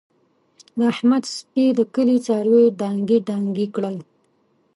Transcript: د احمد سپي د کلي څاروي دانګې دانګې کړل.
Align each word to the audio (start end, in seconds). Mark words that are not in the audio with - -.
د 0.77 0.79
احمد 0.91 1.23
سپي 1.35 1.65
د 1.77 1.79
کلي 1.93 2.17
څاروي 2.25 2.65
دانګې 2.81 3.19
دانګې 3.29 3.67
کړل. 3.75 3.97